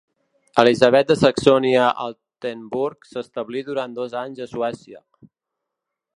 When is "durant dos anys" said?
3.69-4.43